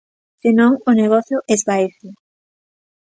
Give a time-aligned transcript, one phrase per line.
[0.41, 2.09] Se non, o negocio esvaece.